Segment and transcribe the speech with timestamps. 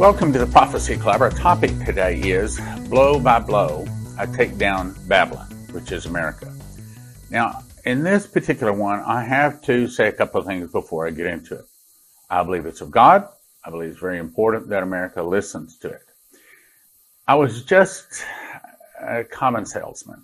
[0.00, 1.20] Welcome to the Prophecy Club.
[1.20, 2.58] Our topic today is
[2.88, 3.86] Blow by Blow,
[4.16, 6.50] I Take Down Babylon, which is America.
[7.28, 11.10] Now, in this particular one, I have to say a couple of things before I
[11.10, 11.66] get into it.
[12.30, 13.28] I believe it's of God.
[13.62, 16.06] I believe it's very important that America listens to it.
[17.28, 18.24] I was just
[19.02, 20.22] a common salesman,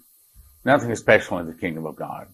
[0.64, 2.28] nothing special in the kingdom of God.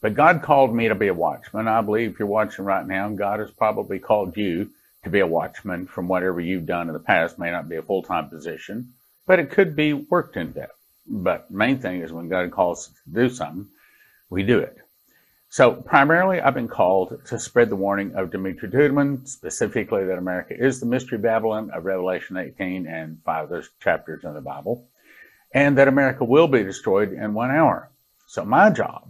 [0.00, 1.66] But God called me to be a watchman.
[1.66, 4.70] I believe if you're watching right now, God has probably called you
[5.06, 7.38] to be a watchman from whatever you've done in the past.
[7.38, 8.92] May not be a full time position,
[9.24, 10.70] but it could be worked into that.
[11.06, 13.68] But main thing is when God calls us to do something,
[14.30, 14.76] we do it.
[15.48, 20.54] So primarily, I've been called to spread the warning of Dimitri Duduman, specifically that America
[20.58, 24.88] is the mystery Babylon of Revelation 18 and five of those chapters in the Bible,
[25.52, 27.92] and that America will be destroyed in one hour.
[28.26, 29.08] So my job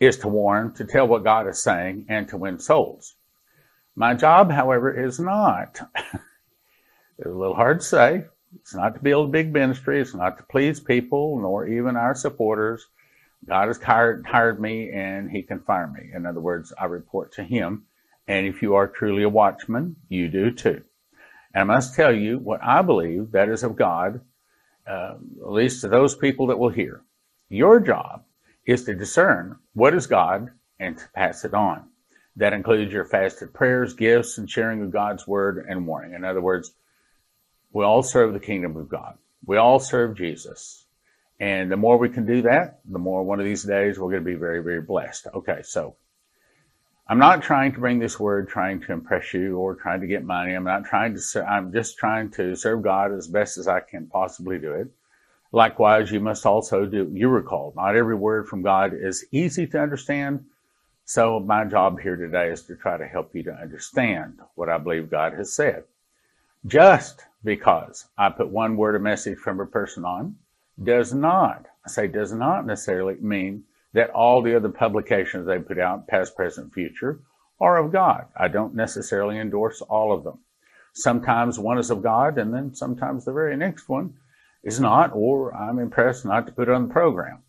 [0.00, 3.14] is to warn, to tell what God is saying, and to win souls.
[3.94, 5.80] My job, however, is not.
[7.18, 8.24] it's a little hard to say.
[8.54, 10.00] It's not to build a big ministry.
[10.00, 12.86] It's not to please people, nor even our supporters.
[13.46, 16.10] God has hired, hired me and he can fire me.
[16.14, 17.84] In other words, I report to him.
[18.28, 20.82] And if you are truly a watchman, you do too.
[21.54, 24.20] And I must tell you what I believe that is of God,
[24.86, 27.02] uh, at least to those people that will hear.
[27.48, 28.24] Your job
[28.64, 31.88] is to discern what is God and to pass it on.
[32.36, 36.14] That includes your fasted prayers, gifts, and sharing of God's word and warning.
[36.14, 36.72] In other words,
[37.72, 39.18] we all serve the kingdom of God.
[39.44, 40.86] We all serve Jesus.
[41.40, 44.24] And the more we can do that, the more one of these days we're going
[44.24, 45.26] to be very, very blessed.
[45.34, 45.96] Okay, so
[47.08, 50.24] I'm not trying to bring this word trying to impress you or trying to get
[50.24, 50.54] money.
[50.54, 54.06] I'm not trying to, I'm just trying to serve God as best as I can
[54.06, 54.88] possibly do it.
[55.50, 59.80] Likewise, you must also do, you recall, not every word from God is easy to
[59.82, 60.44] understand,
[61.12, 64.78] so my job here today is to try to help you to understand what I
[64.78, 65.84] believe God has said.
[66.66, 70.36] Just because I put one word of message from a person on
[70.82, 75.78] does not, I say does not necessarily mean that all the other publications they put
[75.78, 77.20] out, past, present, future,
[77.60, 78.24] are of God.
[78.34, 80.38] I don't necessarily endorse all of them.
[80.94, 84.14] Sometimes one is of God, and then sometimes the very next one
[84.64, 87.42] is not, or I'm impressed not to put on the program.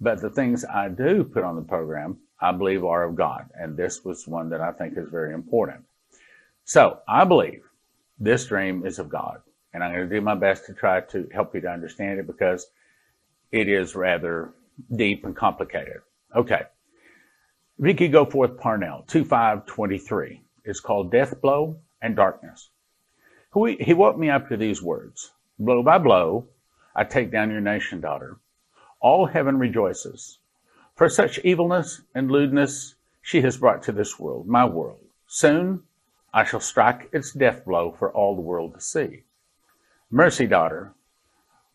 [0.00, 3.48] But the things I do put on the program I believe are of God.
[3.54, 5.84] And this was one that I think is very important.
[6.64, 7.62] So I believe
[8.18, 9.40] this dream is of God.
[9.72, 12.26] And I'm going to do my best to try to help you to understand it
[12.26, 12.66] because
[13.52, 14.52] it is rather
[14.94, 16.00] deep and complicated.
[16.34, 16.62] Okay.
[17.78, 22.70] Vicki Goforth Parnell, 2523, is called Death Blow and Darkness.
[23.54, 26.48] He woke me up to these words Blow by blow,
[26.94, 28.38] I take down your nation, daughter.
[29.00, 30.38] All heaven rejoices.
[30.94, 35.00] For such evilness and lewdness she has brought to this world, my world.
[35.26, 35.82] Soon
[36.34, 39.22] I shall strike its death blow for all the world to see.
[40.10, 40.92] Mercy, daughter,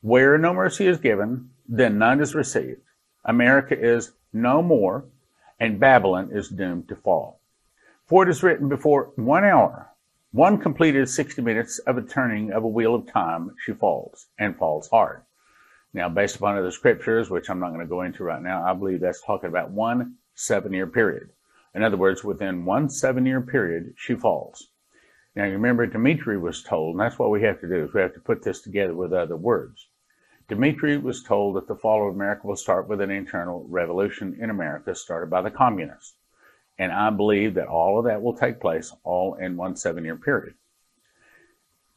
[0.02, 2.82] where no mercy is given, then none is received.
[3.26, 5.06] America is no more,
[5.60, 7.40] and Babylon is doomed to fall.
[8.06, 9.90] For it is written before one hour,
[10.32, 14.56] one completed 60 minutes of a turning of a wheel of time, she falls, and
[14.56, 15.24] falls hard.
[15.94, 18.74] Now, based upon other scriptures, which I'm not going to go into right now, I
[18.74, 21.30] believe that's talking about one seven year period.
[21.74, 24.70] In other words, within one seven year period, she falls.
[25.36, 28.02] Now, you remember Dimitri was told, and that's what we have to do, is we
[28.02, 29.88] have to put this together with other words.
[30.48, 34.50] Dimitri was told that the fall of America will start with an internal revolution in
[34.50, 36.16] America started by the communists.
[36.80, 40.16] And I believe that all of that will take place all in one seven year
[40.16, 40.56] period.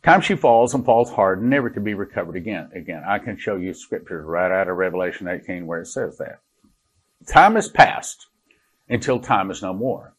[0.02, 2.70] Time she falls and falls hard, never to be recovered again.
[2.74, 6.40] Again, I can show you scriptures right out of Revelation 18 where it says that.
[7.26, 8.26] Time is past
[8.88, 10.14] until time is no more.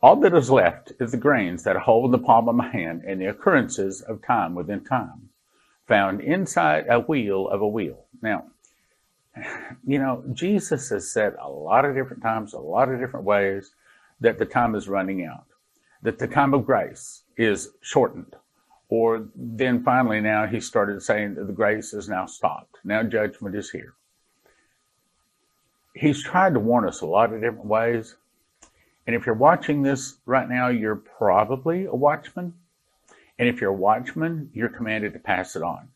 [0.00, 3.02] All that is left is the grains that hold in the palm of my hand
[3.04, 5.30] and the occurrences of time within time,
[5.88, 8.04] found inside a wheel of a wheel.
[8.22, 8.44] Now,
[9.84, 13.72] you know, Jesus has said a lot of different times, a lot of different ways
[14.20, 15.46] that the time is running out,
[16.02, 18.36] that the time of grace is shortened,
[18.88, 22.76] or then finally now he started saying that the grace is now stopped.
[22.84, 23.94] Now judgment is here.
[25.94, 28.16] He's tried to warn us a lot of different ways.
[29.06, 32.54] And if you're watching this right now, you're probably a watchman.
[33.38, 35.88] And if you're a watchman, you're commanded to pass it on.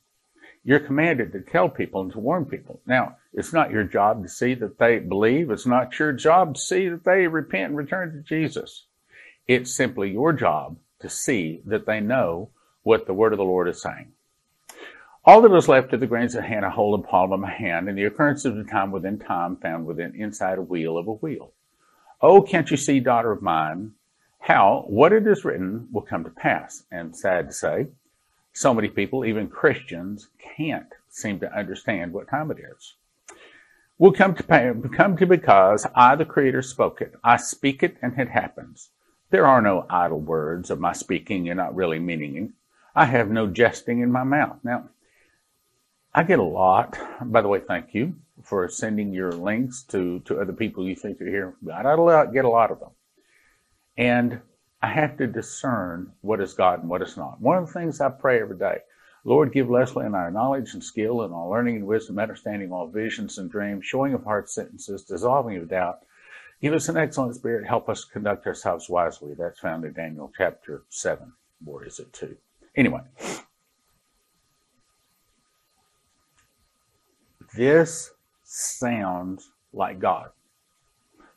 [0.64, 2.80] You're commanded to tell people and to warn people.
[2.86, 5.50] Now, it's not your job to see that they believe.
[5.50, 8.86] It's not your job to see that they repent and return to Jesus.
[9.48, 12.50] It's simply your job to see that they know
[12.82, 14.12] what the word of the Lord is saying.
[15.24, 17.88] All that was left of the grains of Hannah hold and palm of my hand,
[17.88, 21.12] and the occurrence of the time within time found within inside a wheel of a
[21.12, 21.52] wheel.
[22.20, 23.92] Oh, can't you see, daughter of mine,
[24.40, 26.82] how what it is written will come to pass?
[26.90, 27.86] And sad to say,
[28.52, 32.94] So many people, even Christians, can't seem to understand what time it is.
[33.98, 37.14] Will come to pay, come to because I, the Creator, spoke it.
[37.22, 38.90] I speak it, and it happens.
[39.30, 42.54] There are no idle words of my speaking and not really meaning.
[42.94, 44.58] I have no jesting in my mouth.
[44.62, 44.90] Now,
[46.14, 46.98] I get a lot.
[47.22, 51.20] By the way, thank you for sending your links to, to other people you think
[51.20, 51.54] are here.
[51.72, 52.90] I get a lot of them.
[53.96, 54.40] And
[54.82, 57.40] I have to discern what is God and what is not.
[57.40, 58.78] One of the things I pray every day,
[59.24, 62.88] Lord, give Leslie and our knowledge and skill and all learning and wisdom, understanding all
[62.88, 66.00] visions and dreams, showing of heart sentences, dissolving of doubt.
[66.60, 67.66] Give us an excellent spirit.
[67.66, 69.34] Help us conduct ourselves wisely.
[69.34, 71.32] That's found in Daniel chapter 7.
[71.64, 72.36] Or is it 2?
[72.74, 73.00] Anyway,
[77.54, 78.10] this
[78.44, 80.30] sounds like God.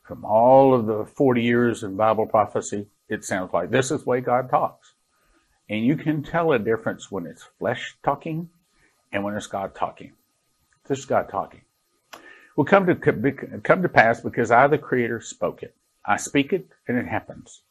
[0.02, 4.08] From all of the 40 years in Bible prophecy, it sounds like this is the
[4.08, 4.94] way God talks.
[5.68, 8.48] And you can tell a difference when it's flesh talking
[9.12, 10.12] and when it's God talking.
[10.86, 11.62] This is God talking.
[12.56, 15.74] Will come to come to pass because I, the Creator, spoke it.
[16.04, 17.62] I speak it, and it happens.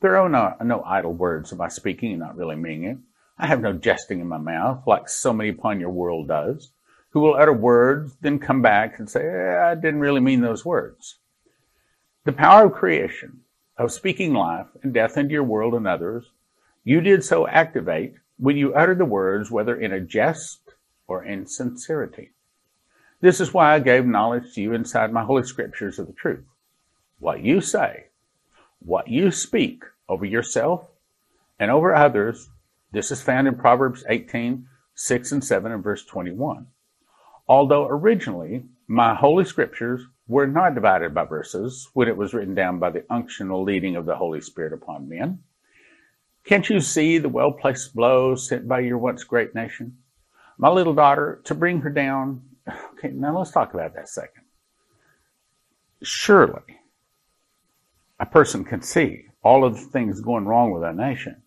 [0.00, 2.98] There are no, no idle words of my speaking and not really meaning it.
[3.40, 6.72] I have no jesting in my mouth, like so many upon your world does,
[7.10, 10.62] who will utter words, then come back and say, eh, I didn't really mean those
[10.62, 11.18] words.
[12.24, 13.40] The power of creation,
[13.78, 16.26] of speaking life and death into your world and others,
[16.84, 20.74] you did so activate when you uttered the words, whether in a jest
[21.06, 22.32] or in sincerity.
[23.22, 26.44] This is why I gave knowledge to you inside my holy scriptures of the truth.
[27.18, 28.08] What you say,
[28.80, 30.88] what you speak over yourself
[31.58, 32.50] and over others,
[32.92, 36.66] this is found in Proverbs 18, 6 and 7 and verse 21.
[37.48, 42.78] Although originally my holy scriptures were not divided by verses when it was written down
[42.78, 45.40] by the unctional leading of the Holy Spirit upon men,
[46.44, 49.98] can't you see the well placed blows sent by your once great nation?
[50.58, 52.42] My little daughter, to bring her down.
[52.94, 54.44] Okay, now let's talk about that second.
[56.02, 56.80] Surely,
[58.18, 61.42] a person can see all of the things going wrong with our nation,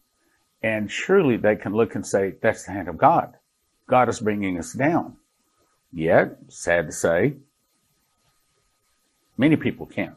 [0.64, 3.36] and surely they can look and say, that's the hand of God.
[3.88, 5.18] God is bringing us down.
[5.92, 7.36] Yet, sad to say,
[9.38, 10.16] many people can't.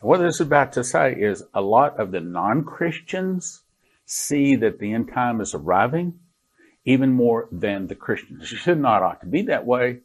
[0.00, 3.62] What this is about to say is a lot of the non Christians
[4.06, 6.20] see that the end time is arriving
[6.84, 8.52] even more than the Christians.
[8.52, 9.98] It should not ought to be that way,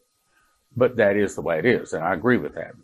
[0.76, 2.74] but that is the way it is, and I agree with that.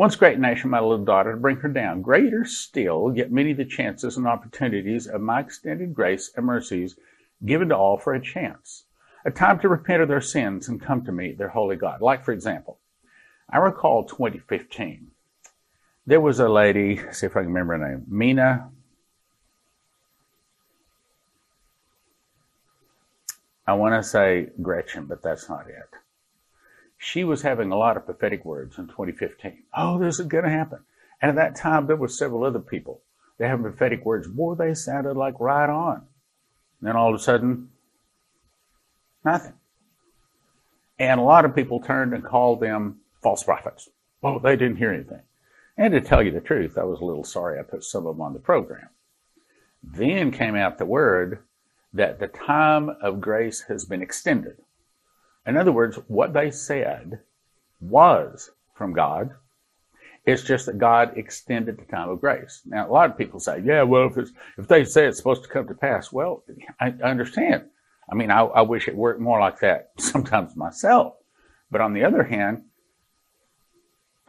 [0.00, 2.00] Once great nation, my little daughter, to bring her down.
[2.00, 6.96] Greater still, yet many the chances and opportunities of my extended grace and mercies
[7.44, 8.84] given to all for a chance
[9.26, 12.00] a time to repent of their sins and come to me, their holy God.
[12.00, 12.78] Like, for example,
[13.50, 15.10] I recall 2015.
[16.06, 18.70] There was a lady, see if I can remember her name, Mina.
[23.66, 25.99] I want to say Gretchen, but that's not it.
[27.02, 29.62] She was having a lot of prophetic words in 2015.
[29.74, 30.80] Oh, this is going to happen.
[31.22, 33.00] And at that time, there were several other people.
[33.38, 34.28] They had prophetic words.
[34.28, 36.02] Boy, they sounded like right on.
[36.78, 37.70] And then all of a sudden,
[39.24, 39.54] Nothing.
[40.98, 43.88] And a lot of people turned and called them false prophets.
[44.22, 45.22] Oh, they didn't hear anything.
[45.76, 48.16] And to tell you the truth, I was a little sorry I put some of
[48.16, 48.88] them on the program.
[49.82, 51.38] Then came out the word
[51.94, 54.58] that the time of grace has been extended.
[55.46, 57.20] In other words, what they said
[57.80, 59.30] was from God.
[60.26, 62.60] It's just that God extended the time of grace.
[62.66, 65.48] Now, a lot of people say, yeah, well, if, if they say it's supposed to
[65.48, 66.44] come to pass, well,
[66.78, 67.64] I understand.
[68.10, 71.14] I mean, I, I wish it worked more like that sometimes myself.
[71.70, 72.64] But on the other hand,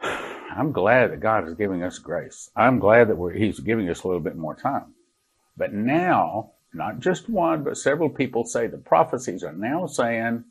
[0.00, 2.50] I'm glad that God is giving us grace.
[2.56, 4.94] I'm glad that He's giving us a little bit more time.
[5.56, 10.44] But now, not just one, but several people say the prophecies are now saying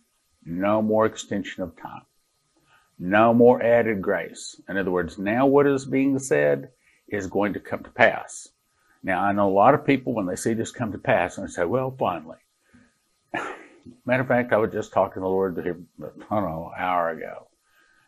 [0.45, 2.05] no more extension of time,
[2.99, 4.59] no more added grace.
[4.67, 6.69] In other words, now what is being said
[7.07, 8.47] is going to come to pass.
[9.03, 11.47] Now, I know a lot of people, when they see this come to pass, and
[11.47, 12.37] they say, well, finally.
[14.05, 17.09] Matter of fact, I was just talking to the Lord I don't know, an hour
[17.09, 17.47] ago.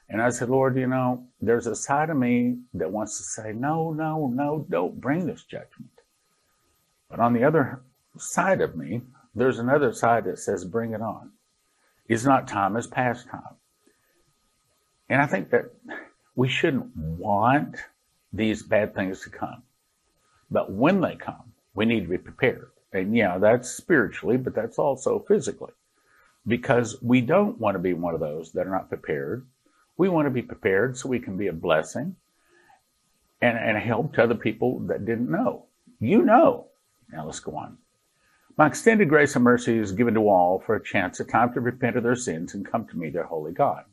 [0.09, 3.53] And I said, Lord, you know, there's a side of me that wants to say,
[3.53, 5.89] no, no, no, don't bring this judgment.
[7.09, 7.81] But on the other
[8.17, 9.01] side of me,
[9.33, 11.31] there's another side that says, bring it on.
[12.07, 13.55] It's not time, it's past time.
[15.09, 15.65] And I think that
[16.35, 17.77] we shouldn't want
[18.31, 19.63] these bad things to come.
[20.49, 22.71] But when they come, we need to be prepared.
[22.91, 25.73] And yeah, that's spiritually, but that's also physically.
[26.45, 29.47] Because we don't want to be one of those that are not prepared.
[29.97, 32.15] We want to be prepared so we can be a blessing
[33.41, 35.67] and, and help to other people that didn't know.
[35.99, 36.67] You know.
[37.11, 37.77] Now let's go on.
[38.55, 41.59] My extended grace and mercy is given to all for a chance at time to
[41.59, 43.85] repent of their sins and come to me, their holy God.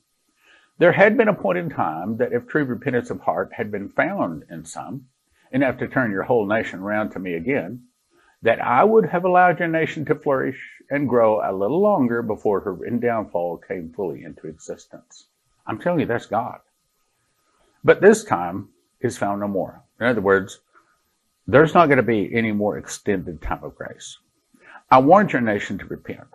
[0.77, 3.89] There had been a point in time that if true repentance of heart had been
[3.89, 5.07] found in some,
[5.51, 7.85] enough to turn your whole nation round to me again,
[8.43, 10.59] that I would have allowed your nation to flourish
[10.91, 15.27] and grow a little longer before her downfall came fully into existence.
[15.67, 16.61] I'm telling you, that's God.
[17.83, 18.69] But this time
[19.01, 19.83] is found no more.
[20.01, 20.61] In other words,
[21.47, 24.19] there's not going to be any more extended time of grace.
[24.91, 26.27] I warned your nation to repent,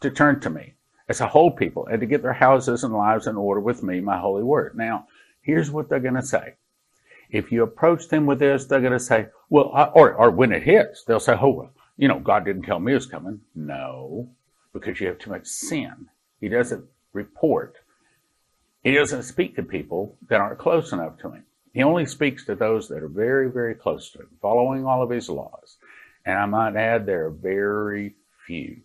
[0.00, 0.74] to turn to me
[1.08, 4.00] as a whole people, and to get their houses and lives in order with me,
[4.00, 4.76] my holy word.
[4.76, 5.06] Now,
[5.42, 6.54] here's what they're going to say.
[7.30, 10.62] If you approach them with this, they're going to say, well, or, or when it
[10.62, 13.40] hits, they'll say, oh, well, you know, God didn't tell me it was coming.
[13.54, 14.30] No,
[14.72, 16.08] because you have too much sin.
[16.40, 17.76] He doesn't report.
[18.82, 21.44] He doesn't speak to people that aren't close enough to him.
[21.72, 25.10] He only speaks to those that are very, very close to him, following all of
[25.10, 25.77] his laws.
[26.28, 28.14] And I might add, there are very
[28.46, 28.82] few.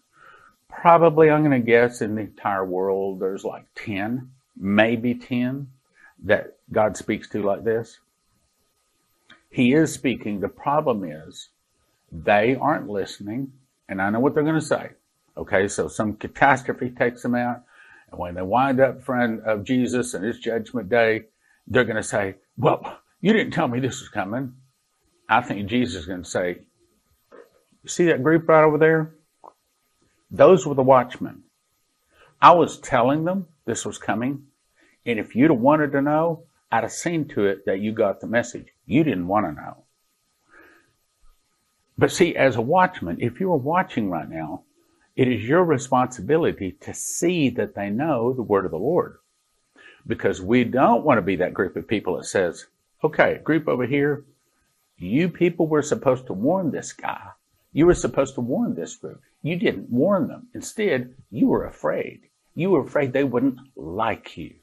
[0.70, 5.68] Probably, I'm going to guess in the entire world, there's like 10, maybe 10
[6.24, 8.00] that God speaks to like this.
[9.50, 10.40] He is speaking.
[10.40, 11.50] The problem is
[12.14, 13.52] they aren't listening.
[13.90, 14.92] And I know what they're going to say.
[15.36, 15.68] Okay.
[15.68, 17.64] So some catastrophe takes them out.
[18.10, 21.26] And when they wind up front of Jesus and his judgment day,
[21.68, 24.54] they're going to say, well, you didn't tell me this was coming.
[25.28, 26.60] I think Jesus is going to say,
[27.84, 29.14] you see that group right over there?
[30.32, 31.44] Those were the watchmen.
[32.42, 34.48] I was telling them this was coming.
[35.06, 38.20] And if you'd have wanted to know, I'd have seen to it that you got
[38.20, 38.68] the message.
[38.86, 39.84] You didn't want to know.
[41.98, 44.64] But see, as a watchman, if you are watching right now,
[45.16, 49.18] it is your responsibility to see that they know the word of the Lord.
[50.08, 52.66] Because we don't want to be that group of people that says,
[53.04, 54.26] okay, group over here,
[54.98, 57.30] you people were supposed to warn this guy.
[57.74, 59.22] You were supposed to warn this group.
[59.42, 60.48] You didn't warn them.
[60.54, 62.22] Instead, you were afraid.
[62.54, 64.54] You were afraid they wouldn't like you.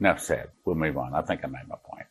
[0.00, 0.48] Enough said.
[0.64, 1.14] We'll move on.
[1.14, 2.06] I think I made my point.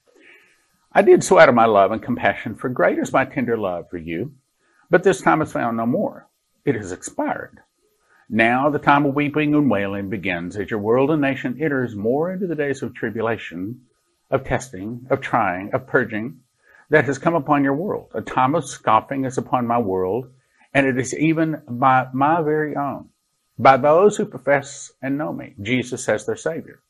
[0.93, 3.89] I did so out of my love and compassion, for great is my tender love
[3.89, 4.33] for you.
[4.89, 6.27] But this time is found no more.
[6.63, 7.59] It has expired.
[8.29, 12.31] Now the time of weeping and wailing begins as your world and nation enters more
[12.31, 13.81] into the days of tribulation,
[14.29, 16.39] of testing, of trying, of purging
[16.91, 18.11] that has come upon your world.
[18.13, 20.29] A time of scoffing is upon my world,
[20.73, 23.09] and it is even by my very own,
[23.57, 26.81] by those who profess and know me, Jesus as their Savior.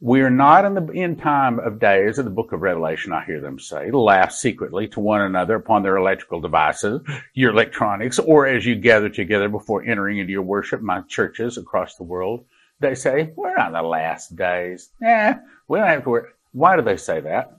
[0.00, 3.24] We are not in the end time of days of the book of Revelation, I
[3.24, 7.00] hear them say, laugh secretly to one another upon their electrical devices,
[7.34, 11.96] your electronics, or as you gather together before entering into your worship, my churches across
[11.96, 12.44] the world.
[12.78, 14.90] They say, we're not in the last days.
[15.04, 15.34] Eh,
[15.66, 16.30] we don't have to worry.
[16.52, 17.58] Why do they say that?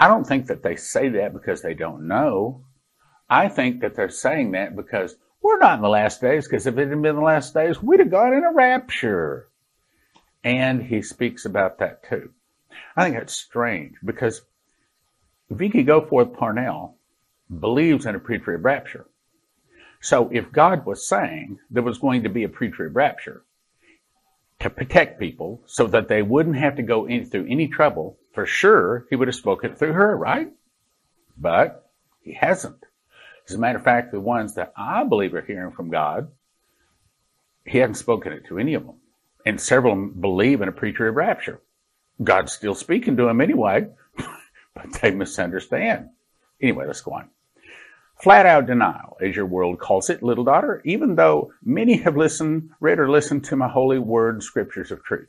[0.00, 2.64] I don't think that they say that because they don't know.
[3.28, 6.78] I think that they're saying that because we're not in the last days, because if
[6.78, 9.48] it had been the last days, we'd have gone in a rapture.
[10.44, 12.30] And he speaks about that too.
[12.96, 14.42] I think that's strange because
[15.50, 16.96] Vicki Goforth Parnell
[17.60, 19.06] believes in a pre-trib rapture.
[20.00, 23.42] So if God was saying there was going to be a pre-trib rapture
[24.60, 28.46] to protect people so that they wouldn't have to go in, through any trouble, for
[28.46, 30.52] sure he would have spoken through her, right?
[31.36, 31.90] But
[32.20, 32.84] he hasn't.
[33.48, 36.28] As a matter of fact, the ones that I believe are hearing from God,
[37.66, 38.94] he hasn't spoken it to any of them
[39.44, 41.60] and several of them believe in a pre-trib rapture.
[42.22, 43.88] God's still speaking to them anyway,
[44.72, 46.10] but they misunderstand.
[46.62, 47.30] Anyway, let's go on.
[48.22, 52.70] Flat out denial, as your world calls it, little daughter, even though many have listened,
[52.78, 55.28] read or listened to my holy word, scriptures of truth.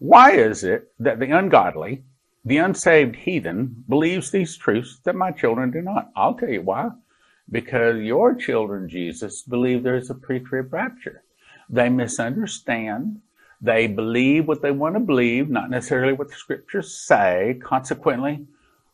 [0.00, 2.04] Why is it that the ungodly,
[2.46, 6.10] the unsaved heathen believes these truths that my children do not?
[6.16, 6.90] I'll tell you why.
[7.50, 11.22] Because your children, Jesus, believe there's a pre-trib rapture.
[11.68, 13.20] They misunderstand
[13.60, 17.58] they believe what they want to believe, not necessarily what the scriptures say.
[17.62, 18.46] Consequently,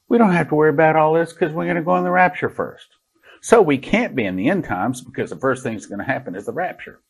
[0.09, 2.11] we don't have to worry about all this because we're going to go in the
[2.11, 2.97] rapture first.
[3.40, 6.04] So we can't be in the end times because the first thing that's going to
[6.04, 7.00] happen is the rapture.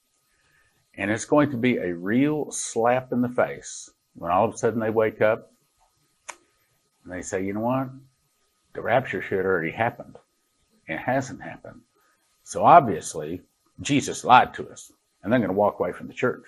[0.95, 4.59] And it's going to be a real slap in the face when all of a
[4.59, 5.52] sudden they wake up
[7.05, 7.89] and they say, you know what?
[8.75, 10.17] The rapture should already happened.
[10.87, 11.81] It hasn't happened.
[12.45, 13.43] So obviously,
[13.81, 14.93] Jesus lied to us
[15.23, 16.45] and they're going to walk away from the church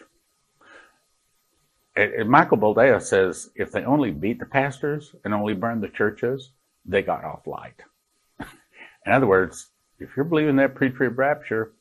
[1.96, 6.50] and Michael Boldea says if they only beat the pastors and only burn the churches,
[6.84, 7.80] they got off light.
[9.06, 9.68] In other words,
[9.98, 11.72] if you're believing that pre-trib rapture,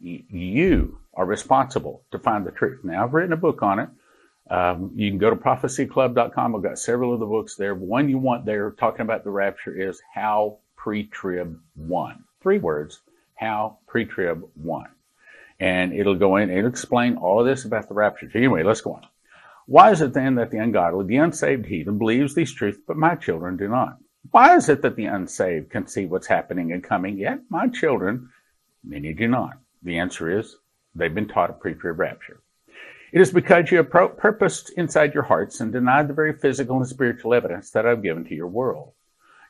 [0.00, 2.82] you are responsible to find the truth.
[2.82, 3.88] Now, I've written a book on it.
[4.50, 6.56] Um, you can go to prophecyclub.com.
[6.56, 7.74] I've got several of the books there.
[7.74, 12.24] One you want there talking about the rapture is how pre-trib won.
[12.40, 13.00] Three words.
[13.34, 14.86] how pre-trib won.
[15.60, 18.30] And it'll go in, it'll explain all of this about the rapture.
[18.34, 19.06] Anyway, let's go on.
[19.66, 23.14] Why is it then that the ungodly, the unsaved heathen believes these truths, but my
[23.14, 23.98] children do not?
[24.30, 28.30] Why is it that the unsaved can see what's happening and coming, yet my children,
[28.82, 29.58] many do not?
[29.82, 30.56] The answer is
[30.94, 32.40] they've been taught a pre-trib rapture.
[33.10, 36.86] It is because you have purposed inside your hearts and denied the very physical and
[36.86, 38.92] spiritual evidence that I've given to your world.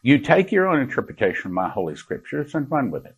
[0.03, 3.17] You take your own interpretation of my holy scriptures and run with it,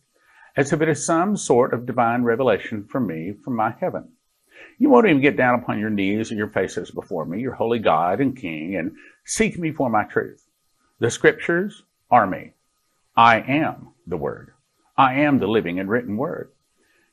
[0.57, 4.13] as if it is some sort of divine revelation from me from my heaven.
[4.79, 7.79] You won't even get down upon your knees and your faces before me, your holy
[7.79, 10.43] God and King, and seek me for my truth.
[10.99, 12.53] The scriptures are me.
[13.15, 14.53] I am the word.
[14.97, 16.51] I am the living and written word.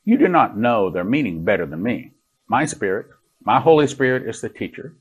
[0.03, 2.13] You do not know their meaning better than me.
[2.47, 3.07] My spirit,
[3.49, 4.95] my Holy Spirit is the teacher.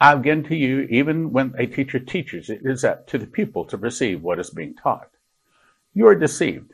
[0.00, 3.64] I've given to you, even when a teacher teaches, it is up to the pupil
[3.66, 5.08] to receive what is being taught.
[5.94, 6.72] You are deceived.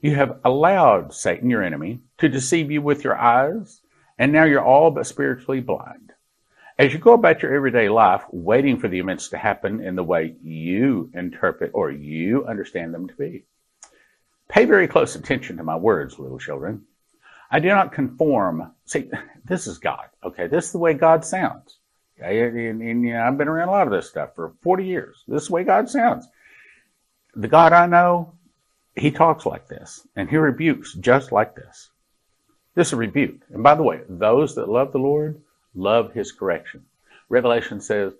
[0.00, 3.82] You have allowed Satan, your enemy, to deceive you with your eyes,
[4.18, 6.14] and now you're all but spiritually blind.
[6.78, 10.02] As you go about your everyday life, waiting for the events to happen in the
[10.02, 13.44] way you interpret or you understand them to be.
[14.48, 16.86] Pay very close attention to my words, little children.
[17.54, 18.72] I do not conform.
[18.84, 19.08] See,
[19.44, 20.06] this is God.
[20.24, 21.78] Okay, this is the way God sounds.
[22.18, 24.84] Okay, and, and, you know, I've been around a lot of this stuff for 40
[24.84, 25.22] years.
[25.28, 26.26] This is the way God sounds.
[27.36, 28.32] The God I know,
[28.96, 31.90] He talks like this, and He rebukes just like this.
[32.74, 33.42] This is a rebuke.
[33.52, 35.40] And by the way, those that love the Lord
[35.76, 36.84] love His correction.
[37.28, 38.14] Revelation says,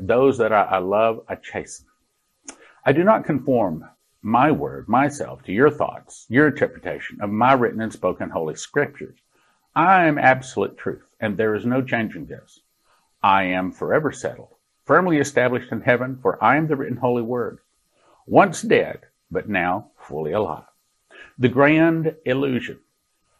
[0.00, 1.86] "Those that I, I love, I chasten."
[2.84, 3.88] I do not conform
[4.26, 9.18] my word, myself, to your thoughts, your interpretation of my written and spoken holy scriptures.
[9.76, 12.60] I am absolute truth, and there is no changing this.
[13.22, 14.54] I am forever settled,
[14.86, 17.58] firmly established in heaven, for I am the written holy word,
[18.26, 20.64] once dead, but now fully alive.
[21.38, 22.78] The grand illusion,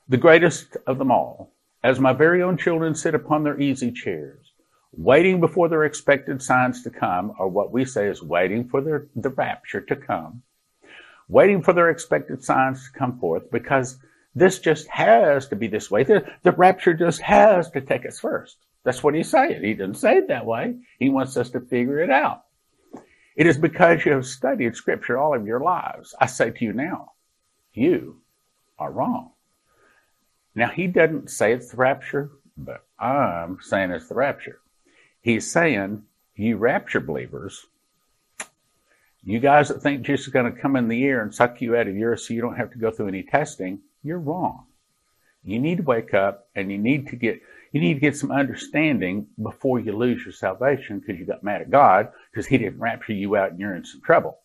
[0.06, 4.52] the greatest of them all, as my very own children sit upon their easy chairs,
[4.92, 9.06] waiting before their expected signs to come, or what we say is waiting for their,
[9.16, 10.42] the rapture to come
[11.28, 13.98] waiting for their expected signs to come forth because
[14.34, 16.02] this just has to be this way.
[16.04, 18.56] The, the rapture just has to take us first.
[18.84, 19.62] That's what he's saying.
[19.62, 20.76] He didn't say it that way.
[20.98, 22.44] He wants us to figure it out.
[23.36, 26.14] It is because you have studied scripture all of your lives.
[26.20, 27.12] I say to you now,
[27.72, 28.20] you
[28.78, 29.32] are wrong.
[30.54, 34.60] Now, he doesn't say it's the rapture, but I'm saying it's the rapture.
[35.20, 36.04] He's saying,
[36.36, 37.66] you rapture believers
[39.24, 41.76] you guys that think Jesus is going to come in the air and suck you
[41.76, 44.66] out of yours so you don't have to go through any testing, you're wrong.
[45.44, 47.40] You need to wake up and you need to get
[47.72, 51.60] you need to get some understanding before you lose your salvation because you got mad
[51.60, 54.38] at God because he didn't rapture you out and you're in some trouble.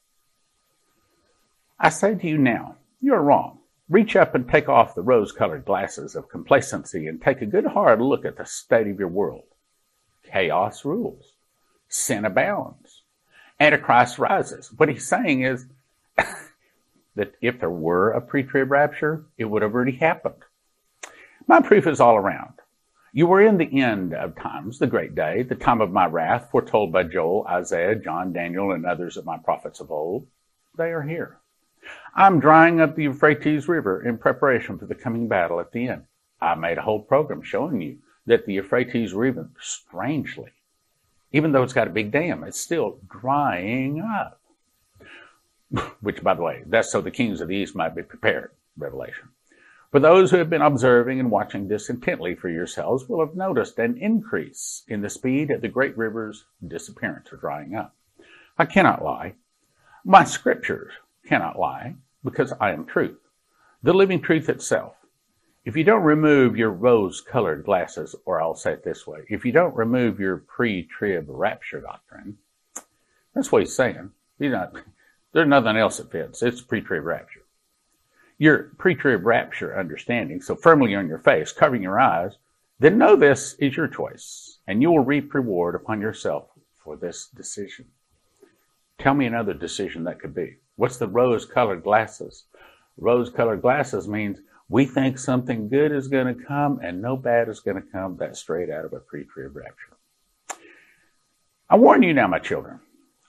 [1.79, 3.59] I say to you now, you're wrong.
[3.87, 7.67] Reach up and take off the rose colored glasses of complacency and take a good
[7.67, 9.45] hard look at the state of your world.
[10.31, 11.33] Chaos rules.
[11.87, 12.88] Sin abounds.
[13.59, 14.71] Antichrist rises.
[14.77, 15.65] What he's saying is
[17.15, 20.43] that if there were a pre-trib rapture, it would have already happened.
[21.47, 22.53] My proof is all around.
[23.11, 26.49] You were in the end of times, the great day, the time of my wrath,
[26.51, 30.27] foretold by Joel, Isaiah, John, Daniel, and others of my prophets of old.
[30.77, 31.39] They are here.
[32.15, 36.03] I'm drying up the Euphrates River in preparation for the coming battle at the end.
[36.39, 40.51] I made a whole program showing you that the Euphrates River, strangely,
[41.31, 44.41] even though it's got a big dam, it's still drying up.
[46.01, 48.51] Which, by the way, that's so the kings of the east might be prepared.
[48.77, 49.29] Revelation.
[49.91, 53.79] For those who have been observing and watching this intently for yourselves will have noticed
[53.79, 57.95] an increase in the speed of the great river's disappearance or drying up.
[58.57, 59.33] I cannot lie.
[60.05, 60.93] My scriptures
[61.25, 63.17] cannot lie because I am truth,
[63.81, 64.93] the living truth itself.
[65.69, 69.45] If you don't remove your rose colored glasses, or I'll say it this way, if
[69.45, 72.39] you don't remove your pre trib rapture doctrine,
[73.35, 74.09] that's what he's saying.
[74.39, 74.73] He's not,
[75.31, 76.41] there's nothing else that fits.
[76.41, 77.43] It's pre trib rapture.
[78.39, 82.37] Your pre trib rapture understanding, so firmly on your face, covering your eyes,
[82.79, 86.47] then know this is your choice, and you will reap reward upon yourself
[86.83, 87.85] for this decision.
[88.97, 90.57] Tell me another decision that could be.
[90.77, 92.45] What's the rose colored glasses?
[92.97, 97.49] Rose colored glasses means we think something good is going to come and no bad
[97.49, 98.17] is going to come.
[98.17, 99.97] That's straight out of a pre-trib rapture.
[101.69, 102.79] I warn you now, my children.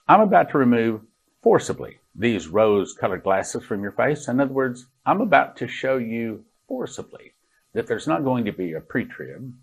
[0.07, 1.01] I'm about to remove
[1.41, 4.27] forcibly these rose-colored glasses from your face.
[4.27, 7.33] In other words, I'm about to show you forcibly
[7.73, 9.53] that there's not going to be a pre-trib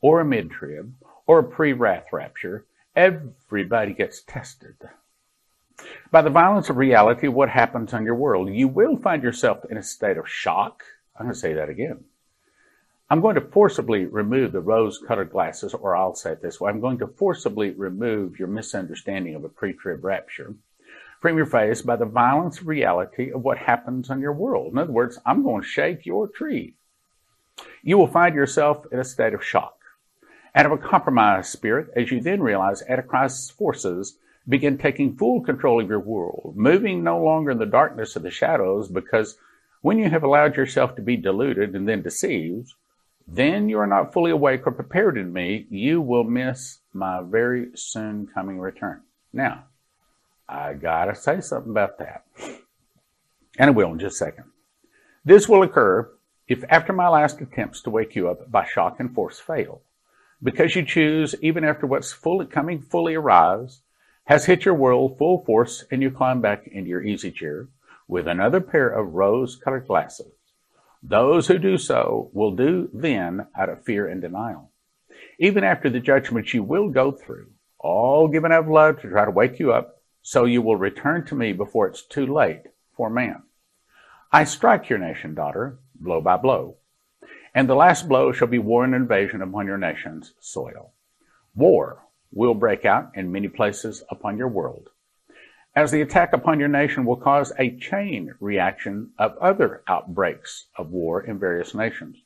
[0.00, 0.94] or a mid-trib
[1.26, 2.66] or a pre-wrath rapture.
[2.94, 4.76] Everybody gets tested.
[6.10, 9.78] By the violence of reality, what happens on your world, you will find yourself in
[9.78, 10.82] a state of shock.
[11.16, 12.04] I'm going to say that again.
[13.10, 16.70] I'm going to forcibly remove the rose colored glasses, or I'll say it this way
[16.70, 20.54] I'm going to forcibly remove your misunderstanding of a pre trib rapture
[21.20, 24.72] from your face by the violence of reality of what happens on your world.
[24.72, 26.74] In other words, I'm going to shake your tree.
[27.82, 29.78] You will find yourself in a state of shock
[30.54, 34.16] out of a compromised spirit as you then realize Antichrist's forces
[34.48, 38.30] begin taking full control of your world, moving no longer in the darkness of the
[38.30, 39.38] shadows, because
[39.82, 42.72] when you have allowed yourself to be deluded and then deceived,
[43.26, 47.70] then you are not fully awake or prepared in me, you will miss my very
[47.74, 49.02] soon coming return.
[49.32, 49.64] Now,
[50.48, 52.24] I gotta say something about that.
[53.58, 54.44] And I will in just a second.
[55.24, 56.10] This will occur
[56.48, 59.82] if after my last attempts to wake you up by shock and force fail,
[60.42, 63.82] because you choose, even after what's fully coming fully arrives,
[64.24, 67.68] has hit your world full force and you climb back into your easy chair
[68.08, 70.32] with another pair of rose colored glasses.
[71.02, 74.70] Those who do so will do then out of fear and denial.
[75.38, 79.30] Even after the judgment you will go through, all given of love to try to
[79.30, 82.62] wake you up, so you will return to me before it's too late
[82.96, 83.42] for man.
[84.30, 86.76] I strike your nation, daughter, blow by blow,
[87.54, 90.92] and the last blow shall be war and invasion upon your nation's soil.
[91.54, 94.88] War will break out in many places upon your world,
[95.74, 100.90] as the attack upon your nation will cause a chain reaction of other outbreaks of
[100.90, 102.16] war in various nations.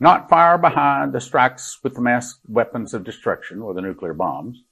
[0.00, 4.62] Not far behind the strikes with the mass weapons of destruction or the nuclear bombs,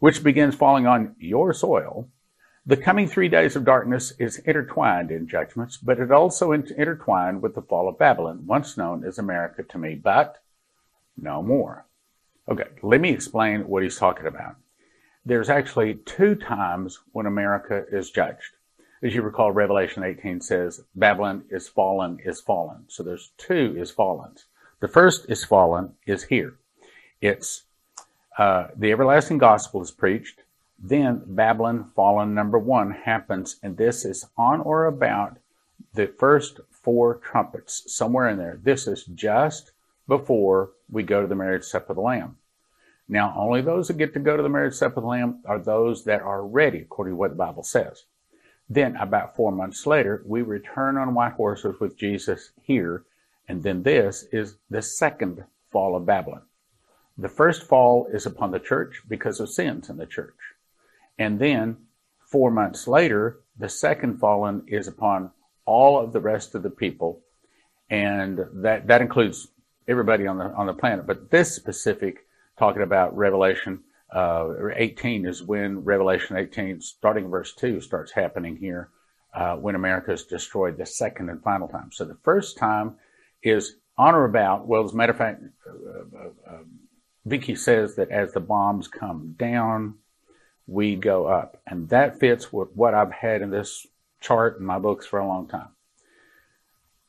[0.00, 2.08] which begins falling on your soil,
[2.68, 7.54] the coming three days of darkness is intertwined in judgments, but it also intertwined with
[7.54, 10.42] the fall of Babylon, once known as America to me, but
[11.16, 11.86] no more.
[12.48, 14.56] Okay, let me explain what he's talking about.
[15.26, 18.52] There's actually two times when America is judged.
[19.02, 22.84] As you recall, Revelation 18 says, Babylon is fallen, is fallen.
[22.86, 24.36] So there's two is fallen.
[24.78, 26.54] The first is fallen is here.
[27.20, 27.64] It's
[28.38, 30.42] uh, the everlasting gospel is preached.
[30.78, 35.38] Then Babylon fallen number one happens, and this is on or about
[35.92, 38.60] the first four trumpets, somewhere in there.
[38.62, 39.72] This is just
[40.06, 42.36] before we go to the marriage supper of the Lamb.
[43.08, 45.60] Now, only those that get to go to the marriage supper of the Lamb are
[45.60, 48.04] those that are ready, according to what the Bible says.
[48.68, 53.04] Then, about four months later, we return on white horses with Jesus here,
[53.48, 56.42] and then this is the second fall of Babylon.
[57.16, 60.34] The first fall is upon the church because of sins in the church.
[61.16, 61.76] And then,
[62.18, 65.30] four months later, the second fallen is upon
[65.64, 67.20] all of the rest of the people,
[67.88, 69.48] and that, that includes
[69.86, 71.06] everybody on the on the planet.
[71.06, 72.25] But this specific
[72.58, 73.80] talking about Revelation
[74.14, 78.90] uh, 18 is when Revelation 18, starting verse 2, starts happening here
[79.34, 81.90] uh, when America is destroyed the second and final time.
[81.92, 82.96] So the first time
[83.42, 86.58] is on or about, well, as a matter of fact, uh, uh, uh
[87.24, 89.96] Vicki says that as the bombs come down,
[90.68, 91.60] we go up.
[91.66, 93.84] And that fits with what I've had in this
[94.20, 95.68] chart in my books for a long time.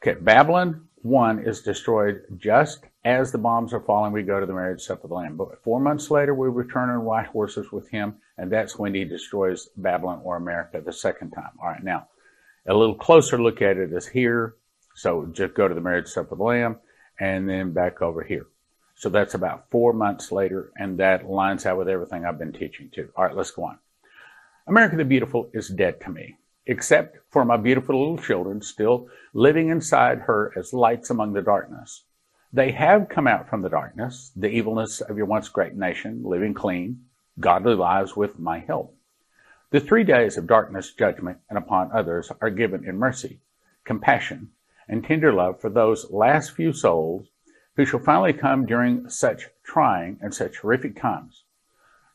[0.01, 4.53] Okay, Babylon 1 is destroyed just as the bombs are falling, we go to the
[4.53, 5.37] marriage supper of the Lamb.
[5.37, 9.05] But four months later, we return on white horses with him, and that's when he
[9.05, 11.51] destroys Babylon or America the second time.
[11.61, 12.09] All right, now,
[12.67, 14.55] a little closer look at it is here.
[14.93, 16.79] So just go to the marriage supper of the Lamb,
[17.17, 18.47] and then back over here.
[18.95, 22.89] So that's about four months later, and that lines out with everything I've been teaching
[22.93, 23.09] too.
[23.15, 23.79] All right, let's go on.
[24.67, 29.69] America the Beautiful is dead to me, except for my beautiful little children still living
[29.69, 32.03] inside her as lights among the darkness.
[32.53, 36.53] They have come out from the darkness, the evilness of your once great nation, living
[36.53, 37.03] clean,
[37.39, 38.95] godly lives with my help.
[39.71, 43.41] The three days of darkness, judgment, and upon others are given in mercy,
[43.83, 44.51] compassion,
[44.87, 47.27] and tender love for those last few souls
[47.75, 51.43] who shall finally come during such trying and such horrific times.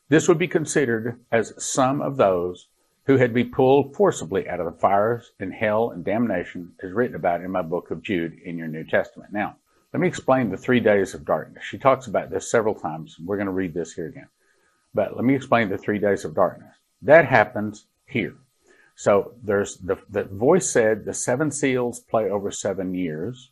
[0.09, 2.69] This would be considered as some of those
[3.05, 7.15] who had been pulled forcibly out of the fires and hell and damnation as written
[7.15, 9.31] about in my book of Jude in your New Testament.
[9.31, 9.57] Now,
[9.93, 11.63] let me explain the three days of darkness.
[11.63, 13.17] She talks about this several times.
[13.23, 14.27] We're going to read this here again.
[14.95, 16.75] But let me explain the three days of darkness.
[17.03, 18.35] That happens here.
[18.95, 23.51] So there's the, the voice said the seven seals play over seven years.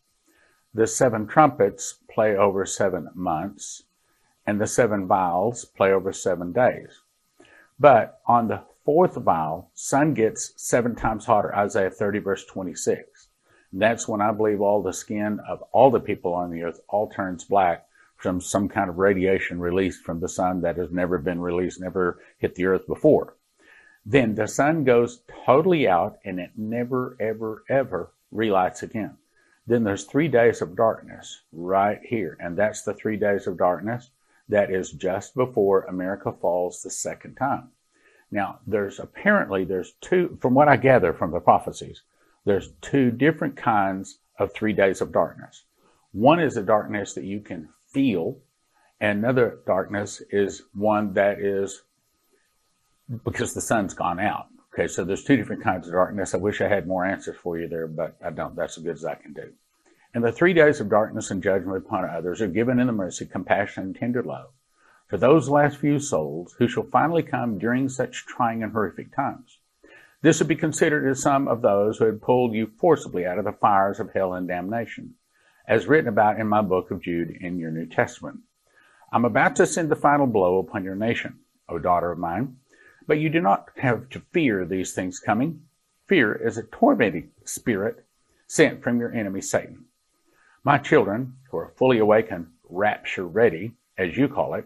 [0.74, 3.84] The seven trumpets play over seven months.
[4.48, 7.02] And the seven vials play over seven days.
[7.80, 11.56] But on the fourth vial, sun gets seven times hotter.
[11.56, 13.11] Isaiah 30 verse 26.
[13.74, 17.10] That's when I believe all the skin of all the people on the earth all
[17.10, 21.40] turns black from some kind of radiation released from the sun that has never been
[21.40, 23.36] released, never hit the earth before.
[24.06, 29.18] Then the sun goes totally out and it never, ever, ever relights again.
[29.68, 32.38] Then there's three days of darkness right here.
[32.40, 34.10] And that's the three days of darkness
[34.50, 37.70] that is just before America falls the second time.
[38.32, 42.02] Now, there's apparently, there's two, from what I gather from the prophecies,
[42.46, 45.64] there's two different kinds of three days of darkness.
[46.12, 48.38] One is a darkness that you can feel,
[49.00, 51.84] and another darkness is one that is
[53.24, 54.48] because the sun's gone out.
[54.74, 56.34] Okay, so there's two different kinds of darkness.
[56.34, 58.56] I wish I had more answers for you there, but I don't.
[58.56, 59.52] That's as good as I can do.
[60.14, 63.26] And the three days of darkness and judgment upon others are given in the mercy,
[63.26, 64.50] compassion, and tender love
[65.12, 69.58] for those last few souls who shall finally come during such trying and horrific times.
[70.24, 73.46] This would be considered as some of those who had pulled you forcibly out of
[73.46, 75.16] the fires of hell and damnation,
[75.68, 78.40] as written about in my book of Jude in your New Testament.
[79.12, 82.58] I'm about to send the final blow upon your nation, O daughter of mine,
[83.08, 85.64] but you do not have to fear these things coming.
[86.08, 88.06] Fear is a tormenting spirit
[88.46, 89.86] sent from your enemy Satan.
[90.64, 94.66] My children, who are fully awakened, rapture ready, as you call it,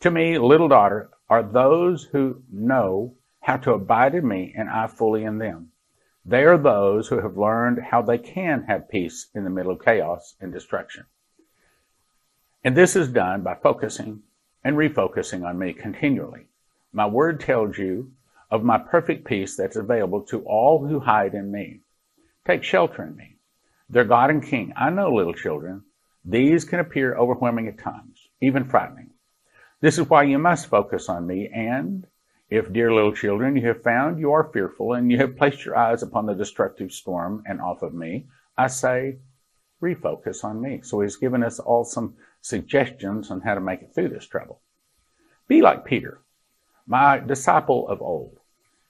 [0.00, 4.86] to me, little daughter, are those who know how to abide in me and I
[4.86, 5.72] fully in them.
[6.24, 9.84] They are those who have learned how they can have peace in the middle of
[9.84, 11.04] chaos and destruction.
[12.64, 14.22] And this is done by focusing
[14.62, 16.46] and refocusing on me continually.
[16.92, 18.12] My word tells you
[18.50, 21.80] of my perfect peace that's available to all who hide in me.
[22.46, 23.36] Take shelter in me.
[23.90, 24.72] Their God and King.
[24.76, 25.82] I know, little children,
[26.24, 29.10] these can appear overwhelming at times, even frightening.
[29.80, 31.48] This is why you must focus on me.
[31.52, 32.06] And
[32.52, 35.74] if, dear little children, you have found you are fearful and you have placed your
[35.74, 38.26] eyes upon the destructive storm and off of me,
[38.58, 39.16] I say,
[39.80, 40.82] refocus on me.
[40.82, 44.60] So he's given us all some suggestions on how to make it through this trouble.
[45.48, 46.20] Be like Peter,
[46.86, 48.38] my disciple of old,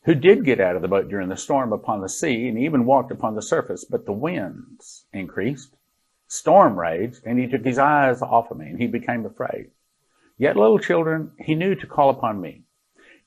[0.07, 2.85] who did get out of the boat during the storm upon the sea and even
[2.85, 5.77] walked upon the surface, but the winds increased,
[6.27, 9.71] storm raged, and he took his eyes off of me and he became afraid.
[10.37, 12.65] Yet, little children, he knew to call upon me.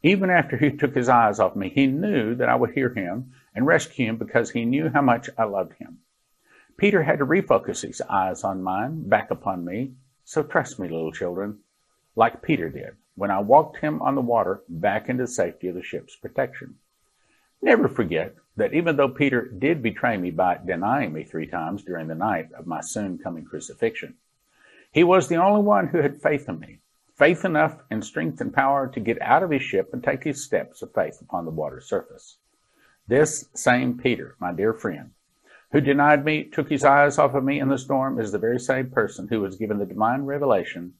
[0.05, 3.31] Even after he took his eyes off me, he knew that I would hear him
[3.55, 5.97] and rescue him because he knew how much I loved him.
[6.77, 9.93] Peter had to refocus his eyes on mine, back upon me.
[10.23, 11.57] So trust me, little children,
[12.15, 15.75] like Peter did when I walked him on the water back into the safety of
[15.75, 16.75] the ship's protection.
[17.59, 22.09] Never forget that even though Peter did betray me by denying me three times during
[22.09, 24.17] the night of my soon coming crucifixion,
[24.91, 26.81] he was the only one who had faith in me
[27.15, 30.43] faith enough and strength and power to get out of his ship and take his
[30.43, 32.37] steps of faith upon the water's surface.
[33.07, 35.11] This same Peter, my dear friend,
[35.71, 38.59] who denied me, took his eyes off of me in the storm, is the very
[38.59, 40.93] same person who was given the divine revelation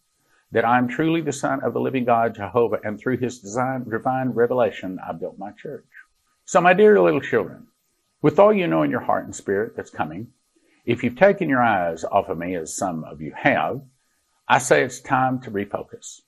[0.52, 4.30] that I am truly the Son of the living God, Jehovah, and through his divine
[4.30, 5.86] revelation, I built my church.
[6.46, 7.68] So, my dear little children,
[8.22, 10.28] with all you know in your heart and spirit that's coming,
[10.86, 13.82] if you've taken your eyes off of me, as some of you have,
[14.48, 16.22] I say it's time to refocus.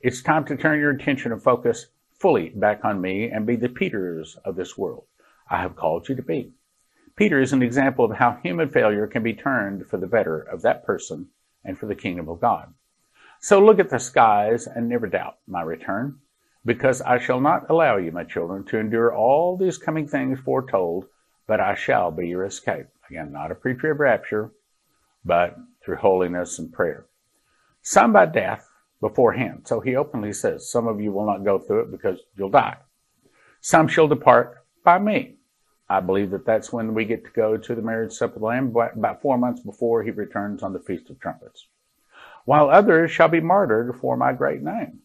[0.00, 3.68] It's time to turn your attention and focus fully back on me and be the
[3.68, 5.04] Peters of this world
[5.50, 6.54] I have called you to be.
[7.14, 10.62] Peter is an example of how human failure can be turned for the better of
[10.62, 11.28] that person
[11.62, 12.72] and for the kingdom of God.
[13.38, 16.20] So look at the skies and never doubt my return,
[16.64, 21.04] because I shall not allow you, my children, to endure all these coming things foretold,
[21.46, 22.86] but I shall be your escape.
[23.10, 24.52] Again, not a preacher of rapture,
[25.22, 27.04] but through holiness and prayer
[27.88, 28.68] some by death
[29.00, 29.62] beforehand.
[29.64, 32.76] So he openly says, Some of you will not go through it because you'll die.
[33.62, 35.36] Some shall depart by me.
[35.88, 38.46] I believe that that's when we get to go to the marriage supper of the
[38.46, 41.66] Lamb, about four months before he returns on the Feast of Trumpets.
[42.44, 44.98] While others shall be martyred for my great name.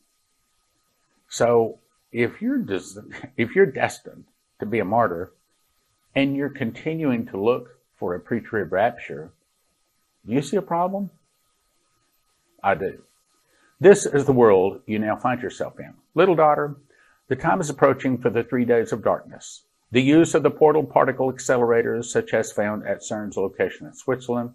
[1.29, 1.79] So
[2.11, 2.99] if you're des-
[3.37, 4.25] if you're destined
[4.59, 5.31] to be a martyr
[6.15, 9.31] and you're continuing to look for a pre-trib rapture,
[10.25, 11.11] do you see a problem?
[12.63, 13.03] I do.
[13.79, 15.93] This is the world you now find yourself in.
[16.15, 16.77] Little daughter,
[17.27, 19.65] the time is approaching for the three days of darkness.
[19.91, 24.51] The use of the portal particle accelerators, such as found at CERN's location in Switzerland,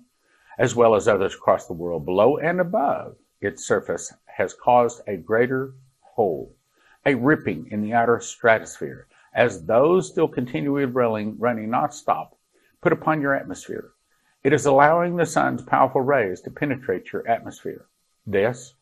[0.58, 5.16] as well as others across the world below and above its surface, has caused a
[5.16, 6.54] greater hole,
[7.04, 12.30] a ripping in the outer stratosphere, as those still continually running, running nonstop
[12.80, 13.90] put upon your atmosphere.
[14.42, 17.84] It is allowing the sun's powerful rays to penetrate your atmosphere.
[18.30, 18.74] This,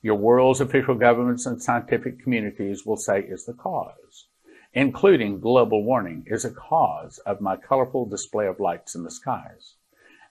[0.00, 4.28] your world's official governments and scientific communities will say is the cause,
[4.72, 9.74] including global warming is a cause of my colorful display of lights in the skies.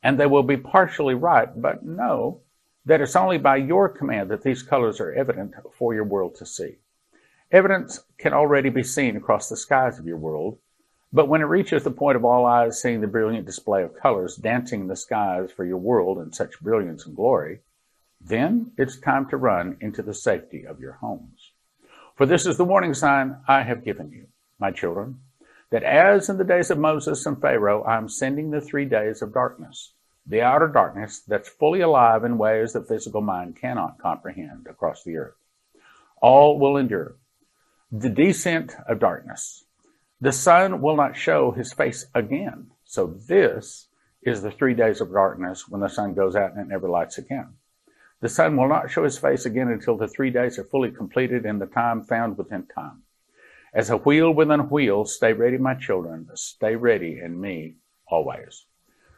[0.01, 2.41] And they will be partially right, but know
[2.87, 6.45] that it's only by your command that these colors are evident for your world to
[6.47, 6.77] see.
[7.51, 10.57] Evidence can already be seen across the skies of your world,
[11.13, 14.35] but when it reaches the point of all eyes seeing the brilliant display of colors
[14.35, 17.59] dancing in the skies for your world in such brilliance and glory,
[18.27, 21.51] then it's time to run into the safety of your homes.
[22.15, 24.27] For this is the warning sign I have given you,
[24.59, 25.19] my children,
[25.69, 29.21] that as in the days of Moses and Pharaoh, I am sending the three days
[29.21, 29.93] of darkness,
[30.25, 35.17] the outer darkness that's fully alive in ways the physical mind cannot comprehend across the
[35.17, 35.35] earth.
[36.21, 37.15] All will endure.
[37.91, 39.65] The descent of darkness.
[40.19, 42.71] The sun will not show his face again.
[42.85, 43.87] So this
[44.23, 47.19] is the three days of darkness when the sun goes out and it never lights
[47.19, 47.49] again.
[48.25, 51.45] The sun will not show his face again until the three days are fully completed
[51.45, 53.03] in the time found within time.
[53.71, 56.27] As a wheel within a wheel, stay ready, my children.
[56.33, 57.75] Stay ready in me
[58.07, 58.65] always.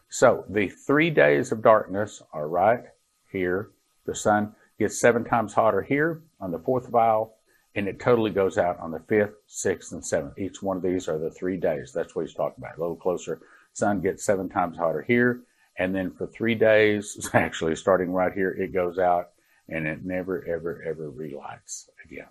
[0.09, 2.83] So the three days of darkness are right
[3.31, 3.69] here.
[4.05, 7.33] The sun gets seven times hotter here on the fourth vial,
[7.75, 10.37] and it totally goes out on the fifth, sixth, and seventh.
[10.37, 11.93] Each one of these are the three days.
[11.93, 12.77] That's what he's talking about.
[12.77, 13.39] A little closer.
[13.71, 15.43] Sun gets seven times hotter here,
[15.77, 19.29] and then for three days, actually starting right here, it goes out
[19.69, 22.27] and it never, ever, ever relights again.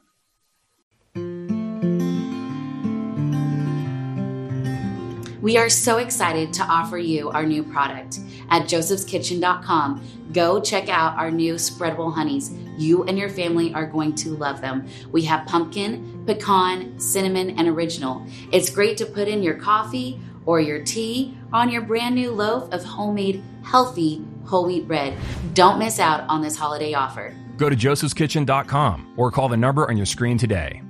[5.43, 8.19] We are so excited to offer you our new product.
[8.49, 12.53] At josephskitchen.com, go check out our new spreadable honeys.
[12.77, 14.89] You and your family are going to love them.
[15.13, 18.27] We have pumpkin, pecan, cinnamon, and original.
[18.51, 22.73] It's great to put in your coffee or your tea on your brand new loaf
[22.73, 25.15] of homemade, healthy whole wheat bread.
[25.55, 27.35] Don't miss out on this holiday offer.
[27.57, 30.83] Go to josephskitchen.com or call the number on your screen today.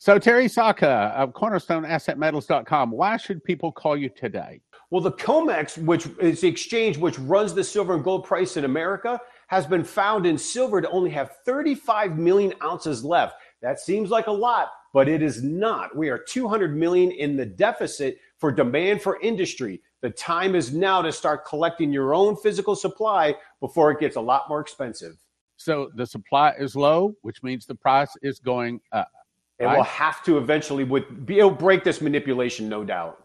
[0.00, 4.60] So, Terry Saka of CornerstoneAssetMetals.com, why should people call you today?
[4.90, 8.64] Well, the COMEX, which is the exchange which runs the silver and gold price in
[8.64, 13.34] America, has been found in silver to only have 35 million ounces left.
[13.60, 15.96] That seems like a lot, but it is not.
[15.96, 19.82] We are 200 million in the deficit for demand for industry.
[20.00, 24.20] The time is now to start collecting your own physical supply before it gets a
[24.20, 25.16] lot more expensive.
[25.56, 29.10] So the supply is low, which means the price is going up.
[29.58, 29.76] It right?
[29.76, 33.24] will have to eventually with be able to break this manipulation, no doubt.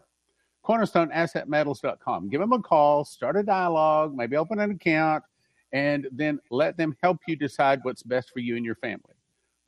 [0.66, 2.28] CornerstoneAssetMetals.com.
[2.28, 5.22] Give them a call, start a dialogue, maybe open an account,
[5.72, 9.14] and then let them help you decide what's best for you and your family.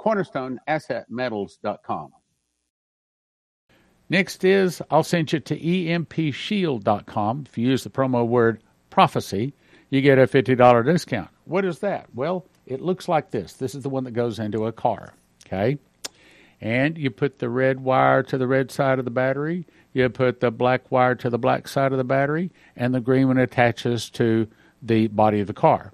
[0.00, 2.12] CornerstoneAssetMetals.com.
[4.08, 7.44] Next is I'll send you to empshield.com.
[7.48, 9.52] If you use the promo word prophecy,
[9.90, 11.28] you get a $50 discount.
[11.44, 12.06] What is that?
[12.14, 13.54] Well, it looks like this.
[13.54, 15.14] This is the one that goes into a car.
[15.46, 15.78] Okay
[16.60, 20.40] and you put the red wire to the red side of the battery, you put
[20.40, 24.10] the black wire to the black side of the battery, and the green one attaches
[24.10, 24.46] to
[24.82, 25.92] the body of the car.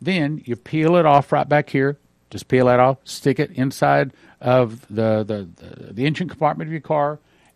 [0.00, 1.98] Then you peel it off right back here.
[2.30, 6.72] Just peel that off, stick it inside of the, the, the, the engine compartment of
[6.72, 7.18] your car.